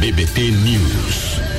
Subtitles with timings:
[0.00, 1.49] BBT News.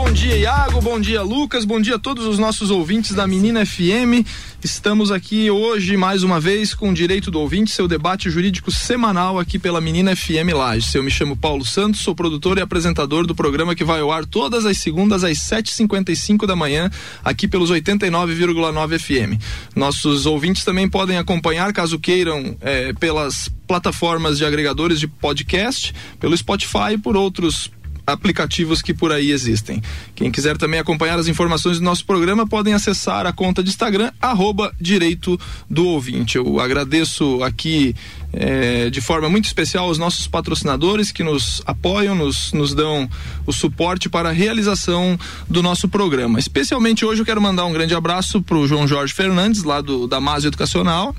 [0.00, 0.80] Bom dia, Iago.
[0.80, 1.64] Bom dia, Lucas.
[1.64, 4.24] Bom dia a todos os nossos ouvintes da Menina FM.
[4.62, 9.40] Estamos aqui hoje, mais uma vez, com o Direito do Ouvinte, seu debate jurídico semanal
[9.40, 10.94] aqui pela Menina FM Lages.
[10.94, 14.24] Eu me chamo Paulo Santos, sou produtor e apresentador do programa que vai ao ar
[14.24, 16.88] todas as segundas às 7h55 da manhã,
[17.24, 19.42] aqui pelos 89,9 FM.
[19.74, 26.36] Nossos ouvintes também podem acompanhar, caso queiram, eh, pelas plataformas de agregadores de podcast, pelo
[26.36, 27.70] Spotify e por outros
[28.12, 29.82] aplicativos que por aí existem.
[30.14, 34.10] Quem quiser também acompanhar as informações do nosso programa, podem acessar a conta de Instagram,
[34.20, 36.36] arroba Direito do Ouvinte.
[36.36, 37.94] Eu agradeço aqui
[38.32, 43.08] é, de forma muito especial aos nossos patrocinadores que nos apoiam, nos, nos dão
[43.46, 46.38] o suporte para a realização do nosso programa.
[46.38, 50.06] Especialmente hoje eu quero mandar um grande abraço para o João Jorge Fernandes, lá do
[50.06, 51.14] da Másio Educacional,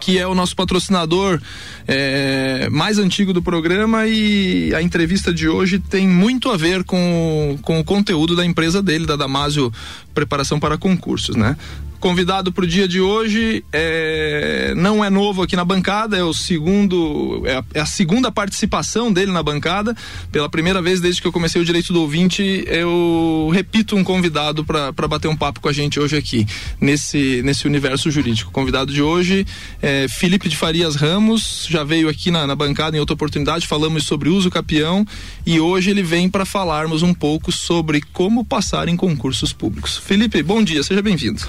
[0.00, 1.40] que é o nosso patrocinador
[1.86, 7.58] é, mais antigo do programa e a entrevista de hoje tem muito a ver com,
[7.62, 9.72] com o conteúdo da empresa dele, da Damásio
[10.14, 11.56] Preparação para Concursos, né?
[12.02, 16.34] Convidado para o dia de hoje é, não é novo aqui na bancada, é o
[16.34, 19.96] segundo, é a, é a, segunda participação dele na bancada.
[20.32, 24.64] Pela primeira vez desde que eu comecei o direito do ouvinte, eu repito um convidado
[24.64, 26.44] para bater um papo com a gente hoje aqui,
[26.80, 28.50] nesse, nesse universo jurídico.
[28.50, 29.46] O convidado de hoje
[29.80, 34.04] é Felipe de Farias Ramos, já veio aqui na, na bancada em outra oportunidade, falamos
[34.06, 35.06] sobre uso capião
[35.46, 39.98] e hoje ele vem para falarmos um pouco sobre como passar em concursos públicos.
[39.98, 41.42] Felipe, bom dia, seja bem-vindo.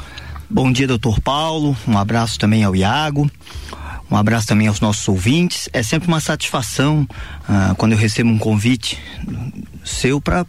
[0.54, 1.76] Bom dia, doutor Paulo.
[1.88, 3.28] Um abraço também ao Iago.
[4.10, 5.68] Um abraço também aos nossos ouvintes.
[5.74, 7.08] É sempre uma satisfação
[7.50, 9.00] ah, quando eu recebo um convite
[9.84, 10.46] seu para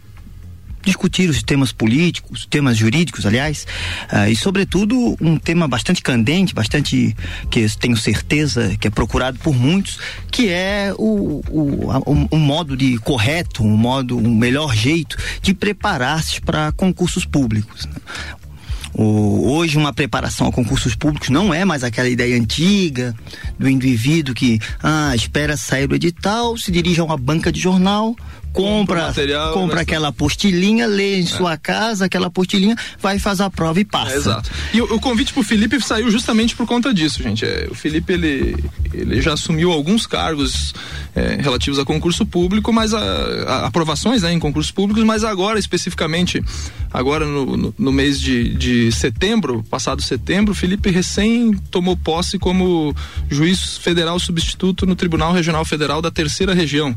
[0.83, 3.65] discutir os temas políticos, os temas jurídicos, aliás,
[4.07, 7.17] ah, e sobretudo um tema bastante candente, bastante
[7.49, 9.97] que tenho certeza que é procurado por muitos,
[10.31, 15.51] que é o, o, o, o modo de correto, um modo, um melhor jeito de
[15.51, 17.87] preparar-se para concursos públicos.
[17.87, 17.95] Né?
[18.97, 19.24] O,
[19.55, 23.15] hoje uma preparação a concursos públicos não é mais aquela ideia antiga
[23.57, 28.15] do indivíduo que ah, espera sair do edital, se dirige a uma banca de jornal,
[28.55, 31.25] compra, material, compra aquela apostilinha, lê em é.
[31.25, 34.13] sua casa aquela apostilinha, vai fazer a prova e passa.
[34.13, 34.51] É, exato.
[34.73, 37.45] E o, o, convite pro Felipe saiu justamente por conta disso, gente.
[37.45, 38.55] É, o Felipe ele,
[38.93, 40.73] ele já assumiu alguns cargos
[41.15, 45.59] é, relativos a concurso público, mas a, a, aprovações né, em concursos públicos, mas agora
[45.59, 46.41] especificamente
[46.91, 52.39] agora no, no, no mês de, de setembro, passado setembro, o Felipe recém tomou posse
[52.39, 52.95] como
[53.29, 56.95] juiz federal substituto no Tribunal Regional Federal da Terceira Região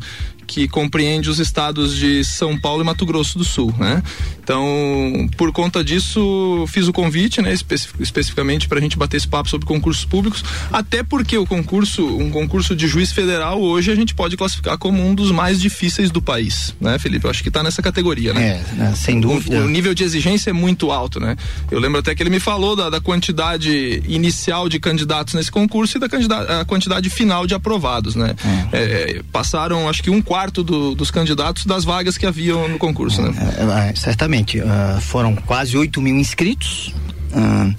[0.49, 4.03] que compreende os estados de São Paulo e Mato Grosso do Sul, né?
[4.48, 9.47] Então, por conta disso, fiz o convite, né, especificamente para a gente bater esse papo
[9.47, 10.42] sobre concursos públicos,
[10.72, 15.06] até porque o concurso, um concurso de juiz federal hoje a gente pode classificar como
[15.06, 17.26] um dos mais difíceis do país, né, Felipe?
[17.26, 18.65] Eu acho que está nessa categoria, né?
[18.70, 19.60] É, né, sem dúvida.
[19.60, 21.36] O, o, nível de exigência é muito alto, né?
[21.70, 25.98] Eu lembro até que ele me falou da, da quantidade inicial de candidatos nesse concurso
[25.98, 28.34] e da quantidade, a quantidade final de aprovados, né?
[28.72, 28.78] É.
[28.78, 33.22] É, passaram, acho que um quarto do, dos candidatos das vagas que haviam no concurso,
[33.22, 33.32] né?
[33.59, 34.60] É, é, certamente.
[34.60, 36.94] Uh, foram quase 8 mil inscritos.
[37.32, 37.75] Uh,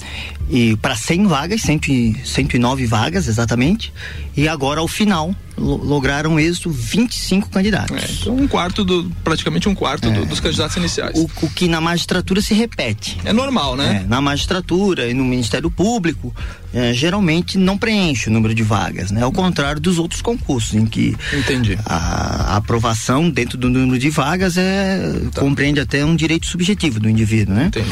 [0.50, 3.94] e para 100 vagas, 100, 109 vagas exatamente,
[4.36, 8.02] e agora ao final lograram êxito 25 candidatos.
[8.02, 11.18] É, então um quarto do, praticamente um quarto é, do, dos candidatos iniciais.
[11.18, 13.18] O, o, que na magistratura se repete.
[13.26, 14.04] É normal, né?
[14.04, 16.34] É, na magistratura e no Ministério Público,
[16.74, 19.22] é, geralmente não preenche o número de vagas, né?
[19.22, 21.78] Ao contrário dos outros concursos, em que Entendi.
[21.86, 25.02] A, a aprovação dentro do número de vagas é
[25.34, 25.42] tá.
[25.42, 27.66] compreende até um direito subjetivo do indivíduo, né?
[27.66, 27.90] Entendi.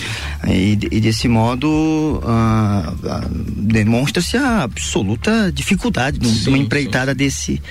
[0.48, 7.18] E, e desse modo ah, ah, demonstra-se a absoluta dificuldade sim, de uma empreitada sim.
[7.18, 7.62] desse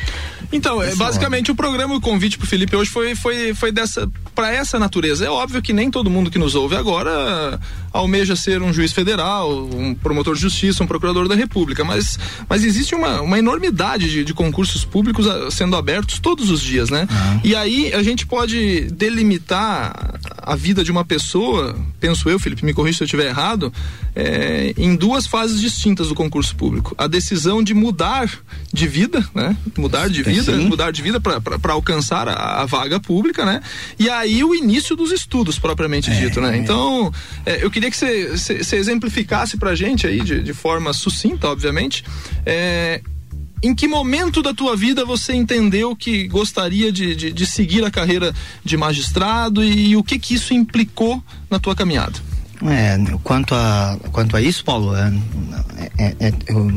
[0.53, 4.53] então, é, basicamente o programa, o convite pro Felipe hoje foi, foi, foi dessa, para
[4.53, 5.25] essa natureza.
[5.25, 7.59] É óbvio que nem todo mundo que nos ouve agora
[7.93, 12.19] almeja ser um juiz federal, um promotor de justiça, um procurador da República, mas,
[12.49, 16.91] mas existe uma, uma enormidade de, de concursos públicos a, sendo abertos todos os dias,
[16.91, 17.09] né?
[17.11, 17.41] Uhum.
[17.43, 22.75] E aí a gente pode delimitar a vida de uma pessoa, penso eu, Felipe, me
[22.75, 23.73] corrija se eu estiver errado,
[24.15, 26.95] é, em duas fases distintas do concurso público.
[26.99, 28.31] A decisão de mudar
[28.73, 29.57] de vida, né?
[29.77, 30.67] Mudar de vida, Sim.
[30.67, 33.63] mudar de vida para alcançar a, a, vaga pública, né?
[33.99, 36.57] E aí o início dos estudos, propriamente é, dito, né?
[36.57, 36.59] É.
[36.59, 37.13] Então,
[37.45, 42.05] é, eu queria que você exemplificasse pra gente aí, de, de forma sucinta, obviamente,
[42.45, 43.01] é,
[43.63, 47.91] em que momento da tua vida você entendeu que gostaria de, de, de seguir a
[47.91, 52.19] carreira de magistrado e, e, o que que isso implicou na tua caminhada?
[52.65, 55.13] É, quanto a, quanto a isso, Paulo, é,
[55.99, 56.71] é, é, eu,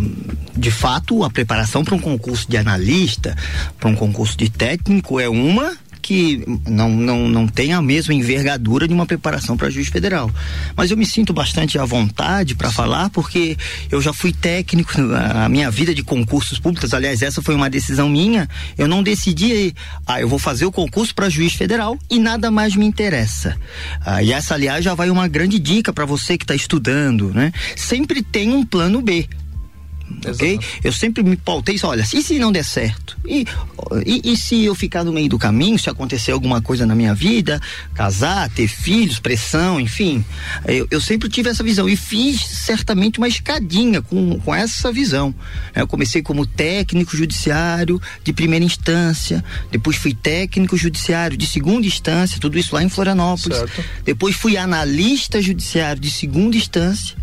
[0.55, 3.35] de fato, a preparação para um concurso de analista,
[3.79, 5.77] para um concurso de técnico é uma
[6.09, 10.31] que não, não, não tem a mesma envergadura de uma preparação para juiz federal.
[10.75, 13.55] Mas eu me sinto bastante à vontade para falar, porque
[13.91, 18.09] eu já fui técnico, a minha vida de concursos públicos, aliás, essa foi uma decisão
[18.09, 18.49] minha.
[18.75, 19.71] Eu não decidi,
[20.07, 23.55] ah, eu vou fazer o concurso para juiz federal e nada mais me interessa.
[24.03, 27.51] Ah, e essa, aliás, já vai uma grande dica para você que está estudando, né?
[27.75, 29.29] Sempre tem um plano B
[30.25, 30.59] ok?
[30.83, 33.17] Eu sempre me pautei isso, olha, e se não der certo?
[33.25, 33.45] E,
[34.05, 37.13] e, e, se eu ficar no meio do caminho, se acontecer alguma coisa na minha
[37.13, 37.61] vida,
[37.93, 40.23] casar, ter filhos, pressão, enfim,
[40.65, 45.33] eu, eu sempre tive essa visão e fiz certamente uma escadinha com, com essa visão.
[45.75, 52.39] Eu comecei como técnico judiciário de primeira instância, depois fui técnico judiciário de segunda instância,
[52.39, 53.57] tudo isso lá em Florianópolis.
[53.57, 53.83] Certo.
[54.03, 57.17] Depois fui analista judiciário de segunda instância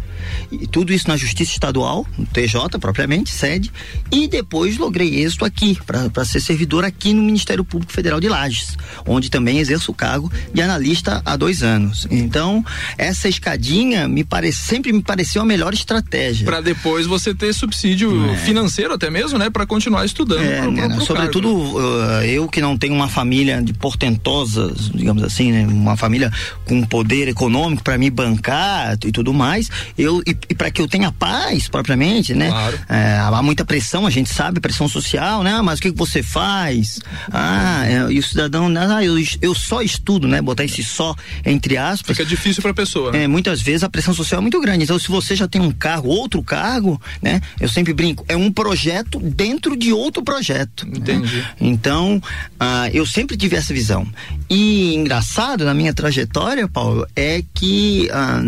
[0.51, 3.73] e tudo isso na Justiça Estadual, no TJ propriamente, sede,
[4.11, 8.77] e depois logrei êxito aqui, para ser servidor aqui no Ministério Público Federal de Lages,
[9.07, 12.07] onde também exerço o cargo de analista há dois anos.
[12.11, 12.65] Então,
[12.99, 16.45] essa escadinha me parece, sempre me pareceu a melhor estratégia.
[16.45, 18.37] Para depois você ter subsídio é.
[18.39, 19.51] financeiro até mesmo, né?
[19.51, 20.43] Para continuar estudando.
[20.43, 25.23] É, pro, pro, pro sobretudo uh, eu que não tenho uma família de portentosas, digamos
[25.23, 25.67] assim, né?
[25.67, 26.33] Uma família
[26.65, 30.89] com poder econômico para me bancar e tudo mais, eu e, e para que eu
[30.89, 32.49] tenha paz propriamente, né?
[32.49, 32.79] Claro.
[32.89, 35.61] É, há muita pressão, a gente sabe, pressão social, né?
[35.63, 37.01] Mas o que, que você faz?
[37.33, 40.41] Ah, é, e o cidadão, ah, eu, eu só estudo, né?
[40.41, 41.15] Botar esse só
[41.45, 42.17] entre aspas.
[42.17, 43.13] Fica difícil para a pessoa.
[43.13, 43.25] Né?
[43.25, 44.85] É, muitas vezes a pressão social é muito grande.
[44.85, 47.41] Então, se você já tem um cargo, outro cargo, né?
[47.61, 50.87] Eu sempre brinco, é um projeto dentro de outro projeto.
[50.87, 50.99] Né?
[50.99, 51.37] Entendi.
[51.37, 51.55] Né?
[51.61, 52.23] Então,
[52.59, 54.07] ah, eu sempre tive essa visão.
[54.49, 58.43] E engraçado na minha trajetória, Paulo, é que ah,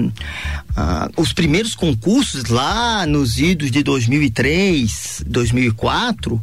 [0.81, 6.41] ah, os primeiros concursos lá nos idos de 2003, 2004,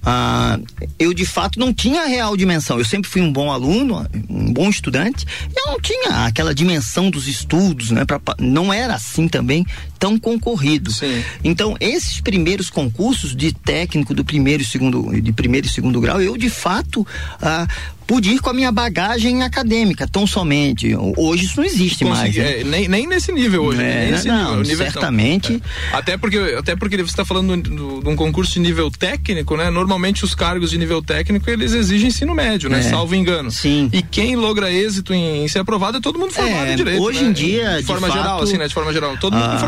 [0.00, 0.60] ah,
[0.96, 2.78] eu de fato não tinha a real dimensão.
[2.78, 5.26] Eu sempre fui um bom aluno, um bom estudante,
[5.56, 8.04] eu não tinha aquela dimensão dos estudos, né?
[8.04, 9.66] Pra, não era assim também
[10.04, 10.90] tão concorrido.
[10.90, 11.24] Sim.
[11.42, 16.20] Então, esses primeiros concursos de técnico do primeiro e segundo, de primeiro e segundo grau,
[16.20, 17.06] eu de fato
[17.40, 17.66] ah,
[18.06, 20.94] pude ir com a minha bagagem acadêmica, tão somente.
[21.16, 22.54] Hoje isso não existe Consegui, mais.
[22.54, 22.60] Né?
[22.60, 23.82] É, nem, nem nesse nível hoje.
[23.82, 25.62] É, nesse não, nível, nível certamente.
[25.92, 25.96] É.
[25.96, 29.70] Até porque até porque você está falando de um concurso de nível técnico, né?
[29.70, 32.80] Normalmente os cargos de nível técnico eles exigem ensino médio, né?
[32.80, 32.82] É.
[32.82, 33.50] Salvo engano.
[33.50, 33.88] Sim.
[33.92, 37.02] E quem logra êxito em, em ser aprovado é todo mundo formado é, em direito.
[37.02, 37.28] Hoje né?
[37.28, 38.68] em dia, de forma de geral, fato, assim, né?
[38.68, 39.58] De forma geral, todo mundo com ah,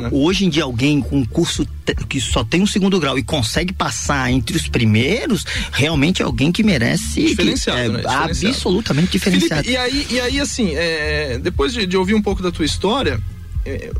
[0.00, 0.08] né?
[0.12, 1.66] Hoje em dia alguém com curso
[2.08, 6.50] que só tem um segundo grau e consegue passar entre os primeiros, realmente é alguém
[6.50, 7.98] que merece diferenciado, que, é, né?
[7.98, 9.64] diferenciado absolutamente diferenciado.
[9.64, 12.64] Felipe, e aí, e aí assim, é, depois de, de, ouvir um pouco da tua
[12.64, 13.20] história,
[13.64, 13.90] é,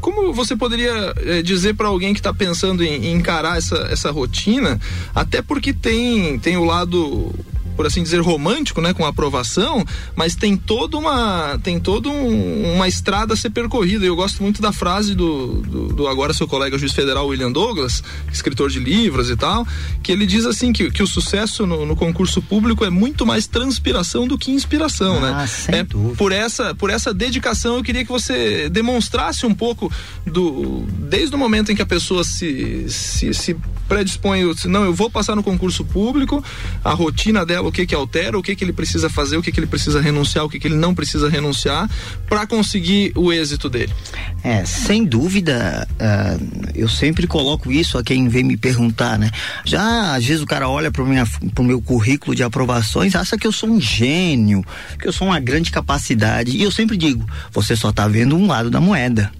[0.00, 4.10] como você poderia é, dizer para alguém que está pensando em, em, encarar essa, essa
[4.10, 4.80] rotina,
[5.14, 7.32] até porque tem, tem o lado
[7.76, 12.88] por assim dizer, romântico, né, com aprovação, mas tem toda uma tem toda um, uma
[12.88, 14.04] estrada a ser percorrida.
[14.04, 18.02] Eu gosto muito da frase do, do, do, agora seu colega juiz federal William Douglas,
[18.32, 19.66] escritor de livros e tal,
[20.02, 23.46] que ele diz assim que, que o sucesso no, no concurso público é muito mais
[23.46, 25.30] transpiração do que inspiração, né?
[25.34, 25.46] ah, né?
[25.46, 26.16] Sem é, dúvida.
[26.16, 29.90] por essa por essa dedicação eu queria que você demonstrasse um pouco
[30.26, 33.56] do desde o momento em que a pessoa se se, se
[33.88, 36.42] predispõe, não, eu vou passar no concurso público,
[36.82, 39.52] a rotina dela o que que altera, o que que ele precisa fazer, o que
[39.52, 41.88] que ele precisa renunciar, o que que ele não precisa renunciar
[42.28, 43.92] para conseguir o êxito dele.
[44.42, 49.30] É, sem dúvida, uh, eu sempre coloco isso a quem vem me perguntar, né?
[49.64, 53.52] Já às vezes o cara olha para o meu currículo de aprovações, acha que eu
[53.52, 54.64] sou um gênio,
[54.98, 58.46] que eu sou uma grande capacidade, e eu sempre digo, você só está vendo um
[58.46, 59.30] lado da moeda?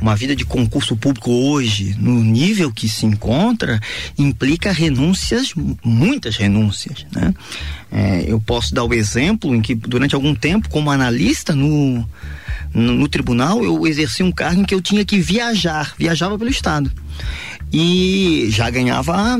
[0.00, 3.80] Uma vida de concurso público hoje, no nível que se encontra,
[4.18, 5.52] implica renúncias,
[5.84, 7.06] muitas renúncias.
[7.14, 7.34] Né?
[7.90, 12.06] É, eu posso dar o exemplo em que, durante algum tempo, como analista no,
[12.72, 16.50] no, no tribunal, eu exerci um cargo em que eu tinha que viajar, viajava pelo
[16.50, 16.90] Estado
[17.72, 19.36] e já ganhava,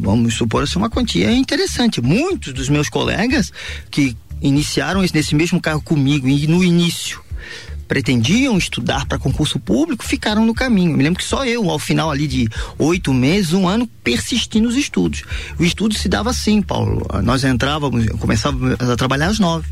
[0.00, 2.00] vamos supor assim, uma quantia interessante.
[2.00, 3.52] Muitos dos meus colegas
[3.90, 7.23] que iniciaram nesse mesmo cargo comigo e no início
[7.86, 10.96] pretendiam estudar para concurso público ficaram no caminho.
[10.96, 12.48] Me lembro que só eu, ao final ali de
[12.78, 15.22] oito meses, um ano, persisti nos estudos.
[15.58, 17.06] O estudo se dava assim, Paulo.
[17.22, 19.68] Nós entrávamos, começávamos a trabalhar às nove.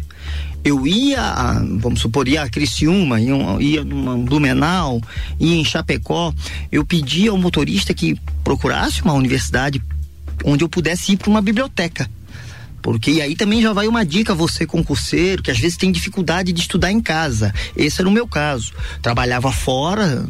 [0.65, 5.01] Eu ia, vamos supor, ia a Criciúma, ia, ia numa Blumenau,
[5.41, 6.33] ia em Chapecó.
[6.71, 9.83] Eu pedia ao motorista que procurasse uma universidade
[10.45, 12.09] onde eu pudesse ir para uma biblioteca
[12.83, 16.61] porque aí também já vai uma dica você concurseiro que às vezes tem dificuldade de
[16.61, 17.55] estudar em casa.
[17.77, 18.73] Esse era o meu caso.
[19.01, 20.27] Trabalhava fora,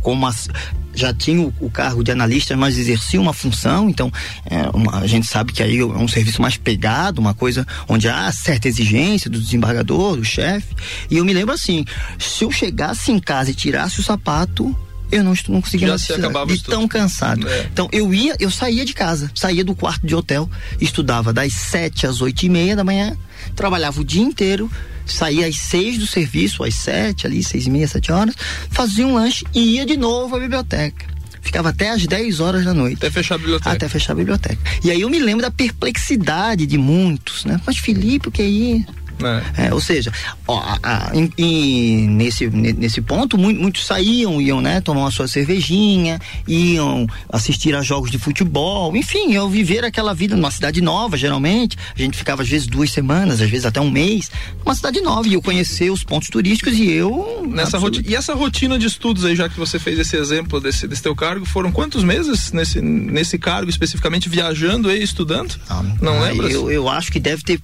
[0.00, 0.48] como as,
[0.94, 4.10] já tinha o, o, cargo de analista, mas exercia uma função, então
[4.46, 8.08] é, uma, a gente sabe que aí é um serviço mais pegado, uma coisa onde
[8.08, 10.74] há certa exigência do desembargador, do chefe.
[11.10, 11.84] E eu me lembro assim,
[12.18, 14.74] se eu chegasse em casa e tirasse o sapato,
[15.10, 17.48] eu não, não conseguia Já mais de tão cansado.
[17.48, 17.68] É.
[17.72, 20.48] Então eu ia, eu saía de casa, saía do quarto de hotel,
[20.80, 23.16] estudava das sete às oito e meia da manhã,
[23.54, 24.70] trabalhava o dia inteiro,
[25.06, 28.34] saía às seis do serviço, às sete, ali, seis e meia, sete horas,
[28.70, 31.10] fazia um lanche e ia de novo à biblioteca.
[31.42, 32.98] Ficava até às 10 horas da noite.
[32.98, 33.70] Até fechar a biblioteca.
[33.70, 34.58] Até fechar a biblioteca.
[34.84, 37.60] E aí eu me lembro da perplexidade de muitos, né?
[37.66, 38.86] Mas Felipe, o que é isso?
[39.26, 39.66] É.
[39.66, 40.12] É, ou seja,
[40.46, 46.18] ó, a, a, nesse, nesse ponto, muito, muitos saíam, iam né, tomar uma sua cervejinha,
[46.46, 51.76] iam assistir a jogos de futebol, enfim, iam viver aquela vida numa cidade nova, geralmente.
[51.94, 54.30] A gente ficava às vezes duas semanas, às vezes até um mês,
[54.64, 57.46] numa cidade nova, e eu conhecer os pontos turísticos e eu.
[57.48, 60.86] Nessa rotina, e essa rotina de estudos aí, já que você fez esse exemplo desse,
[60.86, 65.58] desse teu cargo, foram quantos meses nesse, nesse cargo especificamente viajando e estudando?
[65.68, 66.48] Ah, Não ah, lembra?
[66.48, 67.60] Eu, eu acho que deve ter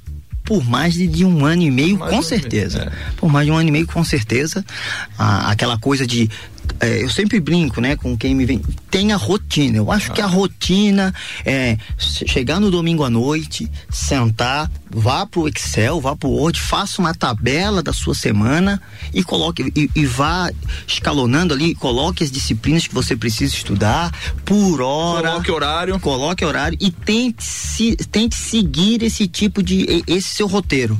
[0.47, 2.79] por mais de, de um ano e meio, com certeza.
[2.79, 2.93] Meio, é.
[3.17, 4.65] Por mais de um ano e meio, com certeza.
[5.19, 6.31] Ah, aquela coisa de
[6.81, 9.77] é, eu sempre brinco, né, com quem me vem, tem a rotina.
[9.77, 10.15] Eu acho ah.
[10.15, 10.29] que a ah.
[10.29, 17.01] rotina é chegar no domingo à noite, sentar, vá pro Excel, vá pro Word, faça
[17.01, 18.81] uma tabela da sua semana
[19.13, 20.51] e coloque e, e vá
[20.87, 24.13] escalonando ali, coloque as disciplinas que você precisa estudar
[24.45, 25.31] por hora.
[25.31, 26.01] Coloque horário.
[26.01, 30.99] Coloque horário e tente, se, tente seguir esse tipo de esse seu roteiro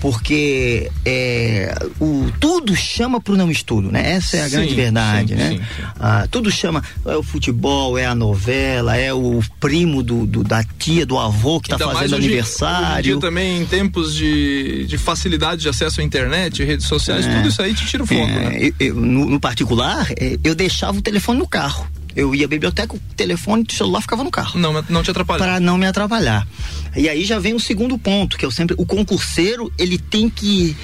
[0.00, 4.12] porque é, o, tudo chama para o não estudo, né?
[4.12, 5.48] Essa é a sim, grande verdade, sim, né?
[5.50, 5.60] Sim,
[5.98, 10.62] ah, tudo chama, é o futebol, é a novela, é o primo do, do da
[10.62, 13.12] tia, do avô que está fazendo aniversário.
[13.12, 17.48] Hoje também em tempos de, de facilidade de acesso à internet, redes sociais, é, tudo
[17.48, 18.58] isso aí te tira o foco, é, né?
[18.60, 21.86] Eu, eu, no, no particular, é, eu deixava o telefone no carro.
[22.16, 24.58] Eu ia à biblioteca, o telefone, o celular ficava no carro.
[24.58, 25.44] Não, não te atrapalhar.
[25.44, 26.46] Para não me atrapalhar.
[26.96, 28.74] E aí já vem o segundo ponto, que eu sempre.
[28.78, 30.76] O concurseiro, ele tem que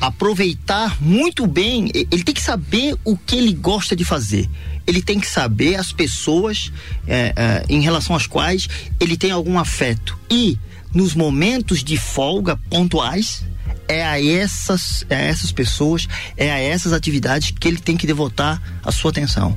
[0.00, 4.48] aproveitar muito bem, ele tem que saber o que ele gosta de fazer.
[4.86, 6.72] Ele tem que saber as pessoas
[7.06, 8.68] é, é, em relação às quais
[8.98, 10.18] ele tem algum afeto.
[10.30, 10.58] E
[10.94, 13.44] nos momentos de folga pontuais,
[13.88, 18.06] é a essas, é a essas pessoas, é a essas atividades que ele tem que
[18.06, 19.56] devotar a sua atenção.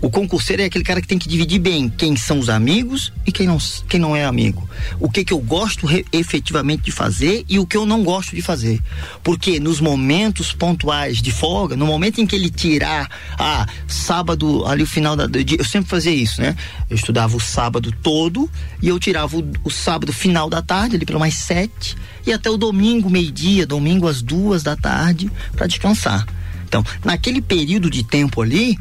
[0.00, 3.30] O concurseiro é aquele cara que tem que dividir bem quem são os amigos e
[3.30, 4.68] quem não, quem não é amigo.
[4.98, 8.34] O que que eu gosto re, efetivamente de fazer e o que eu não gosto
[8.34, 8.80] de fazer.
[9.22, 14.82] Porque nos momentos pontuais de folga, no momento em que ele tirar, ah, sábado, ali
[14.82, 16.56] o final da, eu sempre fazia isso, né?
[16.88, 21.04] Eu estudava o sábado todo e eu tirava o, o sábado final da tarde, ali
[21.04, 26.26] pelo mais sete, e até o domingo, meio-dia, domingo às duas da tarde, para descansar.
[26.64, 28.78] Então, naquele período de tempo ali,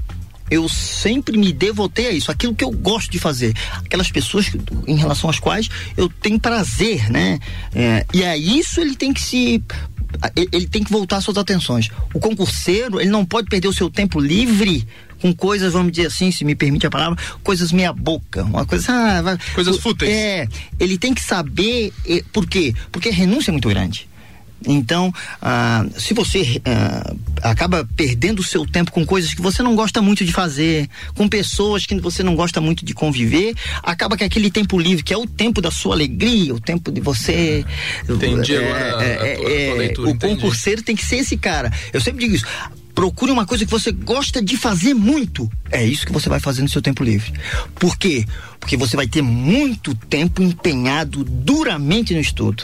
[0.50, 4.52] eu sempre me devotei a isso, aquilo que eu gosto de fazer, aquelas pessoas
[4.88, 7.40] em relação às quais eu tenho prazer, né?
[7.74, 9.64] É, e a isso ele tem que se
[10.36, 11.90] ele tem que voltar suas atenções.
[12.14, 14.88] O concurseiro, ele não pode perder o seu tempo livre
[15.22, 18.92] com coisas, vamos dizer assim, se me permite a palavra, coisas meia boca, uma coisa,
[18.92, 20.12] ah, coisas fúteis.
[20.12, 20.48] É,
[20.80, 22.74] ele tem que saber, eh, por quê?
[22.92, 24.08] Porque a renúncia é muito grande.
[24.68, 29.76] Então, ah, se você ah, acaba perdendo o seu tempo com coisas que você não
[29.76, 34.24] gosta muito de fazer, com pessoas que você não gosta muito de conviver, acaba que
[34.24, 37.66] aquele tempo livre, que é o tempo da sua alegria, o tempo de você.
[38.08, 39.04] Entendi é, agora.
[39.04, 40.36] É, a, tua, é, a leitura, o entendi.
[40.36, 41.72] concurseiro tem que ser esse cara.
[41.94, 42.46] Eu sempre digo isso
[42.96, 45.52] procure uma coisa que você gosta de fazer muito.
[45.70, 47.34] É isso que você vai fazer no seu tempo livre.
[47.76, 48.26] Por quê?
[48.58, 52.64] Porque você vai ter muito tempo empenhado duramente no estudo.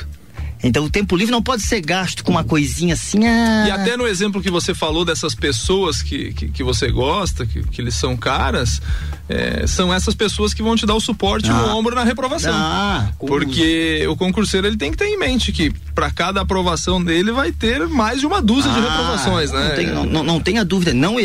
[0.63, 3.25] Então o tempo livre não pode ser gasto com uma coisinha assim.
[3.25, 3.65] Ah...
[3.67, 7.63] E até no exemplo que você falou dessas pessoas que, que, que você gosta, que,
[7.63, 8.81] que eles são caras,
[9.31, 11.53] é, são essas pessoas que vão te dar o suporte ah.
[11.53, 12.53] no ombro na reprovação.
[12.53, 17.31] Ah, Porque o concurseiro ele tem que ter em mente que para cada aprovação dele
[17.31, 19.67] vai ter mais de uma dúzia ah, de reprovações, né?
[19.69, 21.15] Não, tem, não, não, não tenha dúvida, não,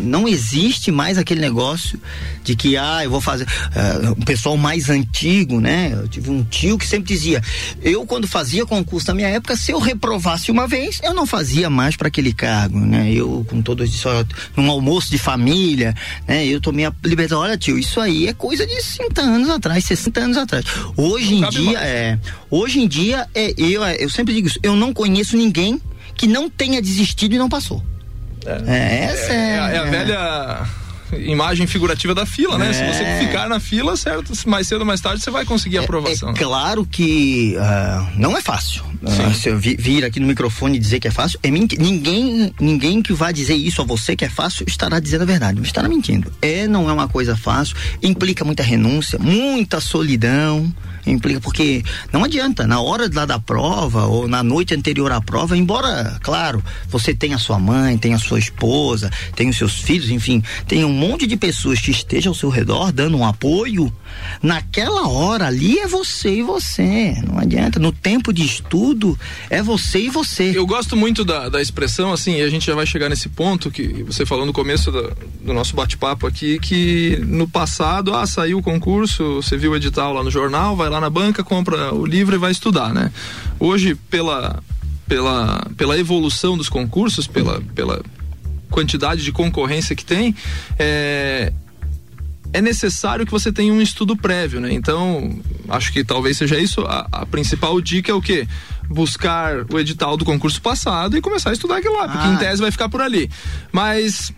[0.00, 2.00] não existe mais aquele negócio
[2.42, 3.44] de que, ah, eu vou fazer.
[3.44, 5.92] Uh, o pessoal mais antigo, né?
[5.92, 7.42] Eu tive um tio que sempre dizia:
[7.82, 11.68] eu, quando fazia concurso na minha época, se eu reprovasse uma vez, eu não fazia
[11.70, 13.12] mais para aquele cargo, né?
[13.12, 14.08] Eu, com todo isso,
[14.56, 15.94] num almoço de família,
[16.26, 16.46] né?
[16.46, 17.41] Eu tomei a liberdade.
[17.42, 20.64] Olha, tio, isso aí é coisa de 50 anos atrás, 60 anos atrás.
[20.96, 21.86] Hoje em dia, mais.
[21.86, 22.18] é.
[22.48, 25.82] Hoje em dia, é, eu, eu sempre digo isso, eu não conheço ninguém
[26.14, 27.82] que não tenha desistido e não passou.
[28.46, 30.81] É, é essa é, é, é a velha
[31.18, 32.70] imagem figurativa da fila, né?
[32.70, 32.72] É.
[32.72, 35.82] Se você ficar na fila, certo, mais cedo ou mais tarde você vai conseguir a
[35.82, 36.30] aprovação.
[36.30, 38.84] É, é claro que uh, não é fácil.
[39.02, 42.52] Uh, se eu vi, vir aqui no microfone e dizer que é fácil, é ninguém,
[42.60, 45.88] ninguém que vai dizer isso a você que é fácil estará dizendo a verdade, estará
[45.88, 46.32] mentindo.
[46.40, 50.72] É, não é uma coisa fácil, implica muita renúncia, muita solidão
[51.06, 51.82] implica porque
[52.12, 56.62] não adianta na hora lá da prova ou na noite anterior à prova, embora, claro,
[56.88, 61.26] você tenha sua mãe, tenha sua esposa, tenha os seus filhos, enfim, tem um monte
[61.26, 63.92] de pessoas que estejam ao seu redor dando um apoio,
[64.42, 69.18] naquela hora ali é você e você, não adianta, no tempo de estudo
[69.50, 70.52] é você e você.
[70.56, 73.70] Eu gosto muito da, da expressão assim, e a gente já vai chegar nesse ponto
[73.70, 78.58] que você falou no começo do, do nosso bate-papo aqui, que no passado, ah, saiu
[78.58, 82.04] o concurso, você viu o edital lá no jornal, vai lá na banca, compra o
[82.04, 83.10] livro e vai estudar, né?
[83.58, 84.62] Hoje, pela,
[85.06, 88.02] pela, pela evolução dos concursos, pela, pela
[88.70, 90.34] quantidade de concorrência que tem,
[90.78, 91.52] é,
[92.52, 94.72] é necessário que você tenha um estudo prévio, né?
[94.72, 96.82] Então, acho que talvez seja isso.
[96.82, 98.46] A, a principal dica é o quê?
[98.88, 102.32] Buscar o edital do concurso passado e começar a estudar aquilo lá, porque ah.
[102.32, 103.30] em tese vai ficar por ali.
[103.72, 104.32] Mas.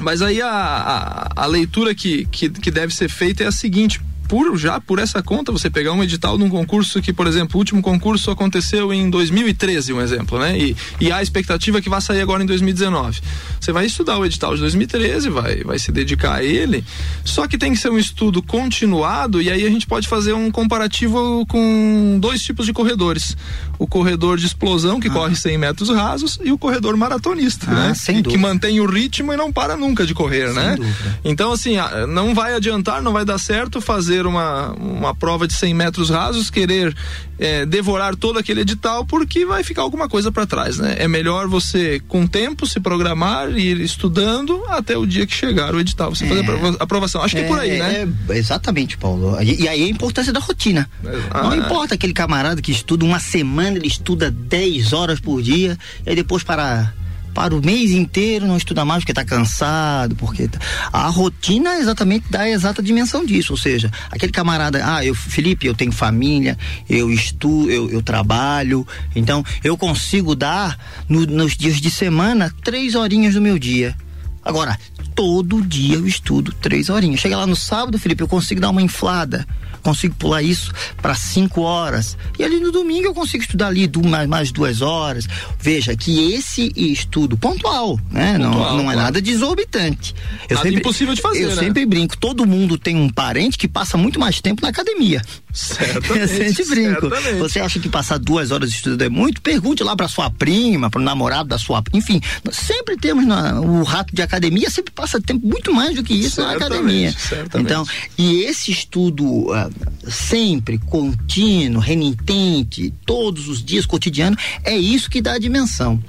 [0.00, 4.00] Mas aí a, a, a leitura que, que, que deve ser feita é a seguinte:
[4.32, 7.56] por já por essa conta você pegar um edital de um concurso que, por exemplo,
[7.56, 10.58] o último concurso aconteceu em 2013, um exemplo, né?
[10.58, 13.20] E, e há a expectativa que vai sair agora em 2019.
[13.60, 16.82] Você vai estudar o edital de 2013, vai, vai se dedicar a ele,
[17.22, 20.50] só que tem que ser um estudo continuado e aí a gente pode fazer um
[20.50, 23.36] comparativo com dois tipos de corredores.
[23.78, 25.12] O corredor de explosão, que ah.
[25.12, 27.94] corre 100 metros rasos, e o corredor maratonista, ah, né?
[27.94, 30.76] Sem que, que mantém o ritmo e não para nunca de correr, sem né?
[30.76, 31.20] Dúvida.
[31.22, 31.74] Então, assim,
[32.08, 36.10] não vai adiantar, não vai dar certo fazer fazer uma, uma prova de 100 metros
[36.10, 36.94] rasos, querer
[37.38, 40.96] é, devorar todo aquele edital, porque vai ficar alguma coisa para trás, né?
[40.98, 45.74] É melhor você, com tempo, se programar e ir estudando até o dia que chegar
[45.74, 46.28] o edital, você é.
[46.28, 47.22] fazer a aprovação.
[47.22, 48.12] Acho que é, por aí, é, né?
[48.28, 49.40] É, exatamente, Paulo.
[49.42, 50.88] E, e, aí a importância da rotina.
[51.30, 55.76] Ah, Não importa aquele camarada que estuda uma semana, ele estuda 10 horas por dia,
[56.06, 56.92] e aí depois para
[57.34, 60.58] para o mês inteiro, não estuda mais porque está cansado, porque tá...
[60.92, 65.66] a rotina exatamente dá a exata dimensão disso, ou seja, aquele camarada, ah, eu, Felipe,
[65.66, 71.80] eu tenho família, eu estudo, eu, eu trabalho, então eu consigo dar no, nos dias
[71.80, 73.96] de semana três horinhas do meu dia.
[74.44, 74.76] Agora,
[75.14, 77.20] todo dia eu estudo três horinhas.
[77.20, 79.46] Chega lá no sábado, Felipe, eu consigo dar uma inflada
[79.82, 82.16] consigo pular isso para cinco horas.
[82.38, 85.26] E ali no domingo eu consigo estudar ali mais, mais duas horas.
[85.58, 88.38] Veja que esse estudo pontual, né?
[88.38, 90.14] Pontual, não, não é nada desorbitante.
[90.48, 91.62] Eu nada sempre, impossível de fazer, Eu né?
[91.62, 95.22] sempre brinco, todo mundo tem um parente que passa muito mais tempo na academia.
[95.52, 96.12] Certamente.
[96.18, 97.08] Eu sempre brinco.
[97.10, 97.38] Certamente.
[97.38, 99.40] Você acha que passar duas horas estudando é muito?
[99.42, 101.82] Pergunte lá para sua prima, para o namorado da sua.
[101.92, 106.14] Enfim, sempre temos na, o rato de academia, sempre passa tempo muito mais do que
[106.14, 107.12] isso certamente, na academia.
[107.12, 107.64] Certamente.
[107.64, 109.71] Então, e esse estudo uh,
[110.08, 116.02] sempre, contínuo, renitente, todos os dias, cotidiano, é isso que dá a dimensão.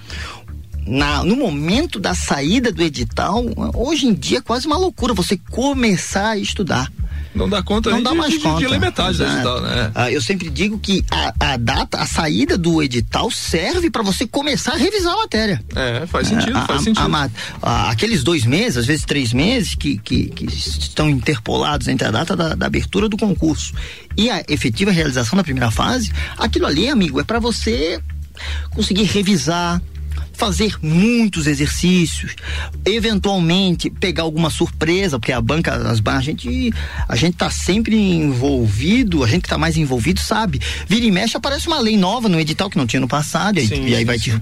[0.86, 5.38] Na, no momento da saída do edital, hoje em dia é quase uma loucura você
[5.38, 6.91] começar a estudar.
[7.36, 8.60] Não dá conta não dá de, mais de, conta.
[8.60, 9.91] de ler metade do edital, né?
[9.96, 14.28] Ah, eu sempre digo que a, a, data, a saída do edital serve para você
[14.28, 15.63] começar a revisar a matéria.
[15.76, 17.32] É, faz sentido, faz a, sentido.
[17.89, 22.36] aqueles dois meses, às vezes três meses, que, que, que estão interpolados entre a data
[22.36, 23.74] da, da, abertura do concurso
[24.15, 28.00] e a efetiva realização da primeira fase, aquilo ali, amigo, é para você
[28.72, 29.82] conseguir revisar,
[30.34, 32.36] fazer muitos exercícios,
[32.86, 36.74] eventualmente pegar alguma surpresa, porque a banca, as a gente,
[37.08, 40.60] a gente tá sempre envolvido, a gente que tá mais envolvido sabe.
[40.88, 43.88] Vira e mexe aparece uma lei nova no edital que não tinha no passado, sim,
[43.88, 44.34] e aí vai te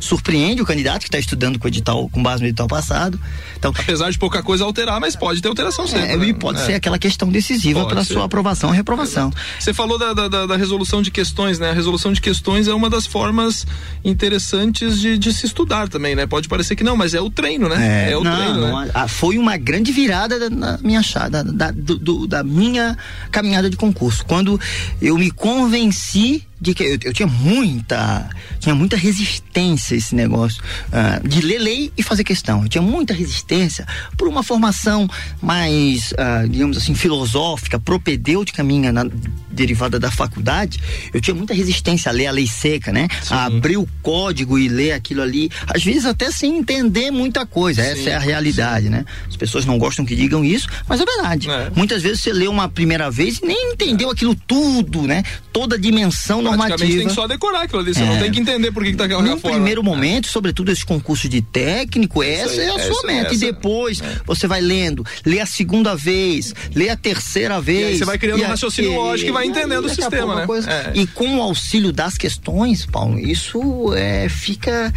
[0.00, 3.20] surpreende o candidato que está estudando com o edital, com base no edital passado.
[3.56, 6.12] Então, apesar de pouca coisa alterar, mas pode ter alteração é, sempre.
[6.12, 6.32] É, né?
[6.34, 6.64] pode é.
[6.64, 9.32] ser aquela questão decisiva para sua aprovação ou reprovação.
[9.58, 11.70] Você falou da, da, da, resolução de questões, né?
[11.70, 13.66] A resolução de questões é uma das formas
[14.04, 16.26] interessantes de, de se estudar também, né?
[16.26, 18.08] Pode parecer que não, mas é o treino, né?
[18.08, 18.60] É, é o não, treino.
[18.60, 18.92] Não, né?
[19.08, 22.96] foi uma grande virada na minha chada, da, do, do, da minha
[23.30, 24.24] caminhada de concurso.
[24.24, 24.60] Quando
[25.00, 30.62] eu me convenci de que eu, eu, tinha muita tinha muita resistência a esse negócio
[30.88, 35.08] uh, de ler lei e fazer questão eu tinha muita resistência por uma formação
[35.40, 39.04] mais uh, digamos assim filosófica propedêutica minha na,
[39.50, 40.80] derivada da faculdade
[41.14, 43.34] eu tinha muita resistência a ler a lei seca né Sim.
[43.34, 47.82] a abrir o código e ler aquilo ali às vezes até sem entender muita coisa
[47.82, 47.88] Sim.
[47.90, 48.90] essa é a realidade Sim.
[48.90, 51.70] né as pessoas não gostam que digam isso mas é verdade é.
[51.76, 54.12] muitas vezes você lê uma primeira vez e nem entendeu é.
[54.12, 56.78] aquilo tudo né toda a dimensão normativa.
[56.78, 58.06] tem que só decorar aquilo ali, você é.
[58.06, 61.28] não tem que entender por que, que tá aquela No primeiro momento, sobretudo esse concurso
[61.28, 63.26] de técnico, essa aí, é a essa, sua meta.
[63.26, 64.20] Essa, e depois é.
[64.26, 67.98] você vai lendo, lê a segunda vez, lê a terceira vez.
[67.98, 70.46] Você vai criando um raciocínio lógico e vai entendendo o sistema, né?
[70.46, 70.92] Coisa, é.
[70.94, 74.92] E com o auxílio das questões, Paulo, isso é, fica.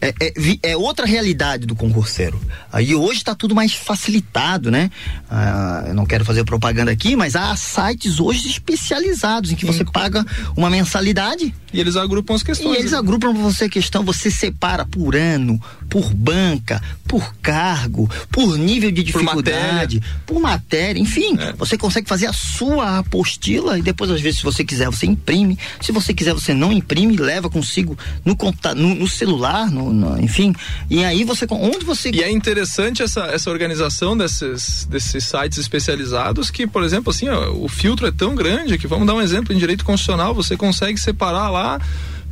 [0.00, 2.40] É, é, é outra realidade do concurseiro.
[2.72, 4.90] Aí hoje está tudo mais facilitado, né?
[5.30, 9.84] Ah, eu não quero fazer propaganda aqui, mas há sites hoje especializados em que você
[9.84, 10.24] paga
[10.56, 11.54] uma mensalidade.
[11.72, 12.76] E eles agrupam as questões.
[12.76, 12.98] E eles né?
[12.98, 15.58] agrupam para você a questão, você separa por ano,
[15.92, 21.36] por banca, por cargo, por nível de dificuldade, por matéria, por matéria enfim.
[21.38, 21.52] É.
[21.52, 25.58] Você consegue fazer a sua apostila e depois, às vezes, se você quiser, você imprime.
[25.82, 28.34] Se você quiser, você não imprime, leva consigo no
[28.74, 30.54] no, no celular, no, no, enfim.
[30.88, 31.46] E aí você.
[31.50, 32.10] Onde você.
[32.10, 37.50] E é interessante essa, essa organização desses, desses sites especializados que, por exemplo, assim, ó,
[37.52, 40.98] o filtro é tão grande que, vamos dar um exemplo, em direito constitucional, você consegue
[40.98, 41.78] separar lá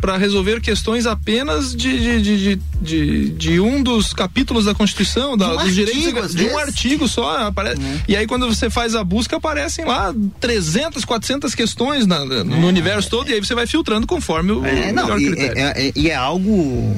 [0.00, 5.48] para resolver questões apenas de, de, de, de, de, um dos capítulos da Constituição, da,
[5.48, 7.46] um dos artigo, direitos de um artigo só.
[7.46, 8.00] Aparece, uhum.
[8.08, 12.66] E aí, quando você faz a busca, aparecem lá 300, 400 questões na, no uhum.
[12.66, 15.58] universo todo, e aí você vai filtrando conforme o, é, não, melhor e, critério.
[15.58, 16.96] É, é, e é algo.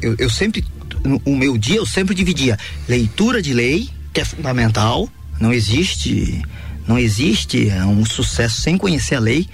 [0.00, 0.64] eu, eu sempre.
[1.24, 2.56] O meu dia eu sempre dividia
[2.88, 5.08] leitura de lei, que é fundamental,
[5.40, 6.40] não existe.
[6.86, 9.48] Não existe um sucesso sem conhecer a lei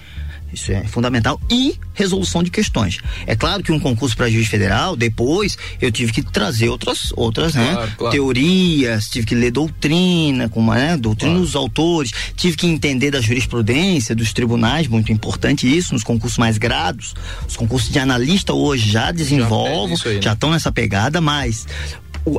[0.53, 1.41] isso é fundamental.
[1.51, 2.99] E resolução de questões.
[3.27, 7.55] É claro que um concurso para juiz federal, depois eu tive que trazer outras, outras
[7.55, 7.95] né, claro, né?
[7.97, 8.13] Claro.
[8.13, 11.45] teorias, tive que ler doutrina, como né, doutrina claro.
[11.45, 16.59] dos autores, tive que entender da jurisprudência dos tribunais, muito importante isso nos concursos mais
[16.59, 17.15] grados.
[17.47, 20.23] Os concursos de analista hoje já desenvolvem, já, né?
[20.23, 21.67] já estão nessa pegada, mas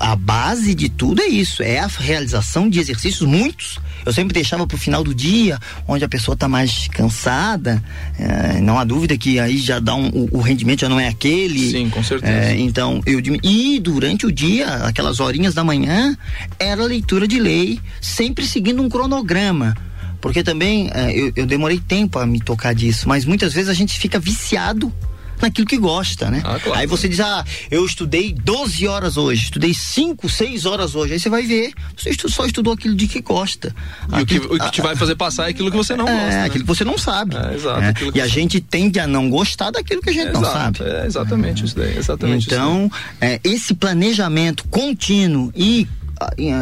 [0.01, 3.79] a base de tudo é isso, é a realização de exercícios, muitos.
[4.05, 7.83] Eu sempre deixava para o final do dia, onde a pessoa está mais cansada.
[8.17, 11.07] É, não há dúvida que aí já dá um, o, o, rendimento já não é
[11.07, 11.71] aquele.
[11.71, 12.31] Sim, com certeza.
[12.31, 16.17] É, então eu e durante o dia, aquelas horinhas da manhã,
[16.57, 19.75] era leitura de lei, sempre seguindo um cronograma
[20.21, 23.73] porque também é, eu, eu, demorei tempo a me tocar disso, mas muitas vezes a
[23.73, 24.93] gente fica viciado
[25.41, 26.41] naquilo que gosta, né?
[26.43, 26.79] Ah, claro.
[26.79, 31.13] Aí você diz, ah, eu estudei 12 horas hoje, estudei 5, 6 horas hoje.
[31.13, 33.75] Aí você vai ver, você só estudou aquilo de que gosta.
[34.11, 36.07] E aquilo, o, que, o que te vai fazer passar é aquilo que você não
[36.07, 36.25] é, gosta.
[36.25, 36.45] É, né?
[36.45, 37.35] aquilo que você não sabe.
[37.35, 37.81] É, exato.
[37.81, 37.93] É.
[38.15, 40.79] E a gente tende a não gostar daquilo que a gente não sabe.
[40.83, 41.97] É exatamente isso daí.
[41.97, 45.87] Exatamente então, é, esse planejamento contínuo e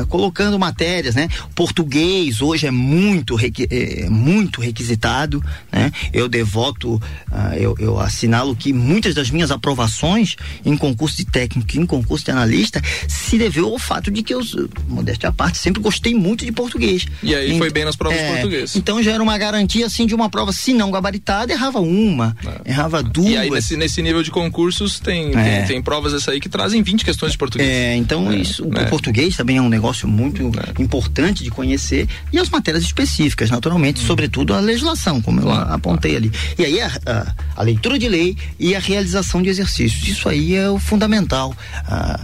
[0.09, 1.27] colocando matérias, né?
[1.55, 5.91] Português hoje é muito, é, muito requisitado, né?
[6.13, 11.75] Eu devoto, uh, eu, eu assinalo que muitas das minhas aprovações em concurso de técnico
[11.75, 14.41] e em concurso de analista se deveu ao fato de que eu,
[14.87, 17.05] modéstia à parte, sempre gostei muito de português.
[17.23, 18.75] E aí então, foi bem nas provas é, português.
[18.75, 22.71] Então já era uma garantia, assim, de uma prova, se não gabaritada, errava uma, é.
[22.71, 23.29] errava duas.
[23.29, 25.59] E aí nesse, nesse nível de concursos tem, é.
[25.59, 27.69] tem, tem, provas essa aí que trazem 20 questões de português.
[27.69, 28.85] É, então é, isso, o né?
[28.85, 30.81] português também também é um negócio muito é.
[30.81, 34.05] importante de conhecer e as matérias específicas, naturalmente, hum.
[34.05, 36.25] sobretudo a legislação, como claro, eu apontei claro.
[36.25, 36.33] ali.
[36.57, 40.05] E aí a, a, a, leitura de lei e a realização de exercícios.
[40.05, 41.55] Isso aí é o fundamental.
[41.87, 42.19] Ah,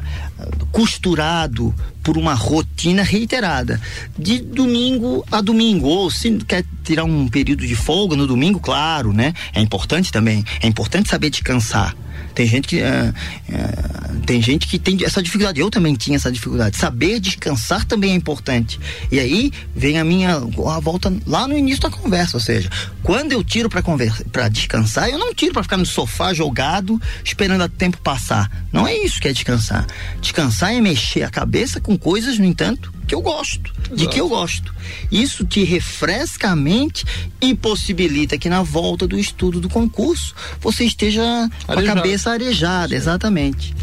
[0.70, 3.80] costurado por uma rotina reiterada,
[4.20, 9.14] de domingo a domingo, ou se quer tirar um período de folga no domingo, claro,
[9.14, 9.34] né?
[9.54, 11.96] É importante também, é importante saber descansar.
[12.34, 13.14] Tem gente que é,
[13.50, 15.60] é, tem gente que tem essa dificuldade.
[15.60, 16.78] Eu também tinha essa dificuldade.
[16.78, 18.80] Saber descansar também é importante.
[19.12, 22.70] E aí vem a minha a volta lá no início da conversa, ou seja,
[23.02, 27.02] quando eu tiro para conversa, para descansar, eu não tiro para ficar no sofá jogado
[27.24, 28.50] esperando o tempo passar.
[28.72, 29.86] Não é isso que é descansar.
[30.22, 34.30] Descansar é mexer a cabeça com coisas, no entanto, que eu gosto, de que eu
[34.30, 34.74] gosto.
[35.12, 37.06] Isso te refresca a mente
[37.42, 41.52] e possibilita que na volta do estudo do concurso você esteja Arejado.
[41.68, 43.74] com a cabeça arejada, exatamente.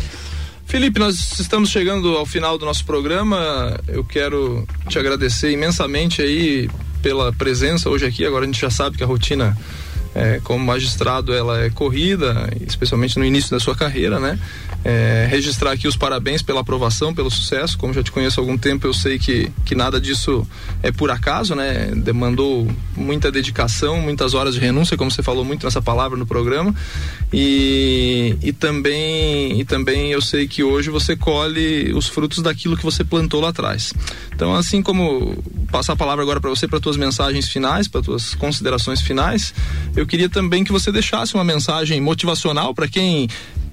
[0.66, 3.78] Felipe, nós estamos chegando ao final do nosso programa.
[3.88, 6.70] Eu quero te agradecer imensamente aí
[7.02, 8.24] pela presença hoje aqui.
[8.24, 9.56] Agora a gente já sabe que a rotina
[10.14, 14.38] é, como magistrado ela é corrida, especialmente no início da sua carreira, né?
[14.84, 17.76] É, registrar aqui os parabéns pela aprovação, pelo sucesso.
[17.78, 20.46] Como já te conheço há algum tempo, eu sei que, que nada disso
[20.82, 21.92] é por acaso, né?
[21.94, 26.74] Demandou muita dedicação, muitas horas de renúncia, como você falou muito nessa palavra no programa.
[27.32, 32.82] E, e também e também eu sei que hoje você colhe os frutos daquilo que
[32.84, 33.92] você plantou lá atrás.
[34.34, 35.36] Então, assim como
[35.70, 39.54] passar a palavra agora para você para tuas mensagens finais, para tuas considerações finais,
[40.00, 43.28] eu queria também que você deixasse uma mensagem motivacional para quem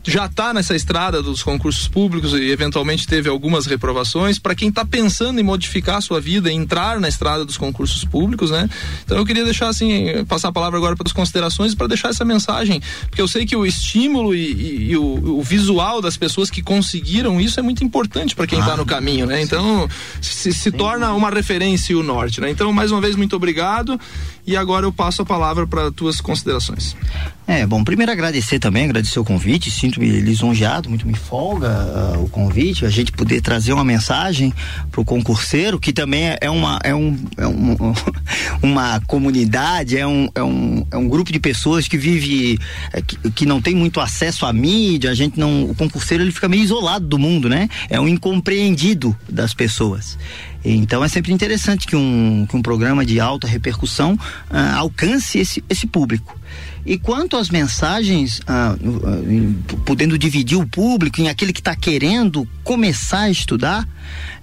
[0.07, 4.85] já está nessa estrada dos concursos públicos e eventualmente teve algumas reprovações, para quem está
[4.85, 8.69] pensando em modificar a sua vida, entrar na estrada dos concursos públicos, né?
[9.03, 12.23] Então eu queria deixar assim, passar a palavra agora para as considerações para deixar essa
[12.23, 16.49] mensagem, porque eu sei que o estímulo e, e, e o, o, visual das pessoas
[16.49, 19.41] que conseguiram isso é muito importante para quem está ah, no caminho, né?
[19.41, 19.89] Então
[20.21, 22.49] se, se torna uma referência o norte, né?
[22.49, 23.99] Então mais uma vez muito obrigado
[24.47, 26.95] e agora eu passo a palavra para tuas considerações.
[27.45, 31.69] É, bom, primeiro agradecer também, agradecer o convite, sinto-me lisonjeado, muito me folga
[32.17, 34.53] uh, o convite, a gente poder trazer uma mensagem
[34.91, 37.75] para o concurseiro, que também é, é uma, é um, é um,
[38.61, 42.59] uma comunidade, é um, é, um, é um grupo de pessoas que vive,
[42.91, 46.31] é, que, que não tem muito acesso à mídia, a gente não, o concurseiro ele
[46.31, 47.69] fica meio isolado do mundo, né?
[47.89, 50.17] É um incompreendido das pessoas.
[50.75, 55.63] Então é sempre interessante que um, que um programa de alta repercussão uh, alcance esse,
[55.69, 56.37] esse público.
[56.85, 62.47] E quanto às mensagens, uh, uh, podendo dividir o público em aquele que está querendo
[62.63, 63.87] começar a estudar,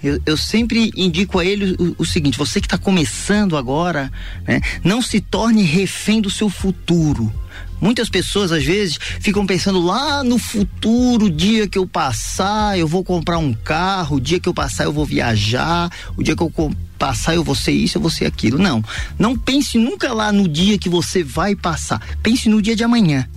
[0.03, 4.11] eu, eu sempre indico a ele o, o seguinte: você que está começando agora,
[4.47, 7.33] né, não se torne refém do seu futuro.
[7.79, 12.87] Muitas pessoas às vezes ficam pensando lá no futuro, o dia que eu passar, eu
[12.87, 16.41] vou comprar um carro, o dia que eu passar eu vou viajar, o dia que
[16.41, 16.51] eu
[16.97, 18.57] passar eu vou ser isso, eu vou ser aquilo.
[18.57, 18.83] Não,
[19.19, 22.01] não pense nunca lá no dia que você vai passar.
[22.23, 23.27] Pense no dia de amanhã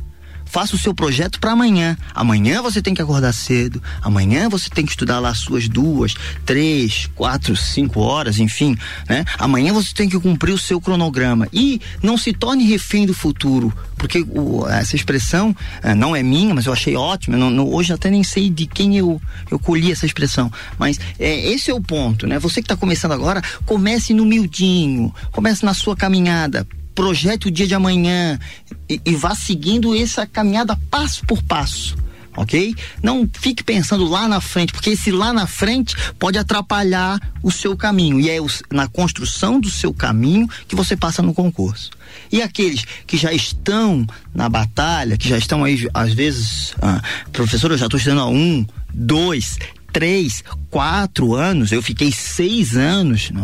[0.49, 1.97] faça o seu projeto para amanhã.
[2.15, 7.09] Amanhã você tem que acordar cedo, amanhã você tem que estudar lá suas duas, três,
[7.15, 8.77] quatro, cinco horas, enfim,
[9.09, 9.25] né?
[9.39, 13.73] Amanhã você tem que cumprir o seu cronograma e não se torne refém do futuro,
[13.97, 17.37] porque o, essa expressão é, não é minha, mas eu achei ótima.
[17.37, 21.51] Não, não, hoje até nem sei de quem eu, eu colhi essa expressão, mas é,
[21.51, 22.39] esse é o ponto, né?
[22.39, 26.67] Você que está começando agora, comece no miudinho, comece na sua caminhada,
[26.99, 28.41] projete o dia de amanhã
[28.89, 31.97] e, e vá seguindo essa caminhada passo por passo
[32.37, 32.75] ok?
[33.03, 37.77] Não fique pensando lá na frente, porque esse lá na frente pode atrapalhar o seu
[37.77, 38.21] caminho.
[38.21, 38.39] E é
[38.71, 41.91] na construção do seu caminho que você passa no concurso.
[42.31, 47.73] E aqueles que já estão na batalha, que já estão aí, às vezes, ah, professor,
[47.73, 49.59] eu já estou estudando há um, dois,
[49.93, 53.41] três, quatro anos, eu fiquei seis anos né,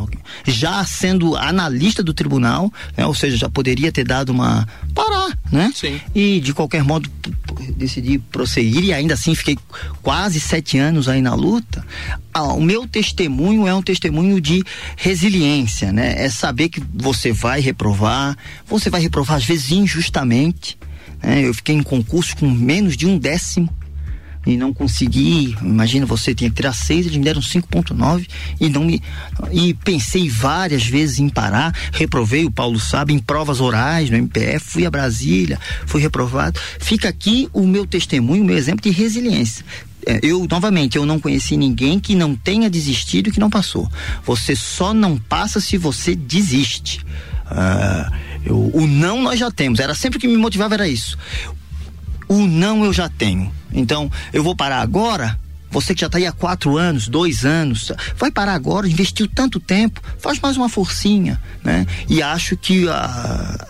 [0.47, 5.73] já sendo analista do tribunal, né, ou seja, já poderia ter dado uma parar, né?
[5.75, 6.01] Sim.
[6.15, 7.11] E de qualquer modo
[7.77, 9.59] decidi prosseguir e ainda assim fiquei
[10.03, 11.85] quase sete anos aí na luta.
[12.33, 14.63] Ah, o meu testemunho é um testemunho de
[14.97, 16.25] resiliência, né?
[16.25, 20.79] É saber que você vai reprovar, você vai reprovar às vezes injustamente.
[21.23, 21.47] Né?
[21.47, 23.69] Eu fiquei em concurso com menos de um décimo
[24.47, 25.57] e não consegui.
[25.61, 28.27] Imagina você tinha que tirar seis, eles me deram 5.9
[28.61, 29.03] e não me
[29.53, 34.65] e pensei várias vezes em parar, reprovei o Paulo sabe em provas orais no MPF,
[34.65, 36.61] fui a Brasília, fui reprovado.
[36.79, 39.65] Fica aqui o meu testemunho, o meu exemplo de resiliência
[40.07, 43.91] é, eu novamente eu não conheci ninguém que não tenha desistido que não passou.
[44.25, 47.05] Você só não passa se você desiste.
[47.45, 49.81] Uh, eu, o não nós já temos.
[49.81, 51.17] Era sempre que me motivava era isso.
[52.29, 53.53] O não eu já tenho.
[53.73, 55.39] Então, eu vou parar agora
[55.81, 59.59] você que já está aí há quatro anos, dois anos, vai parar agora, investiu tanto
[59.59, 61.87] tempo, faz mais uma forcinha, né?
[62.09, 62.95] E acho que a,